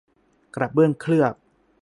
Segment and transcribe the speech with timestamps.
[0.55, 1.35] กระเบื้องเคลือบ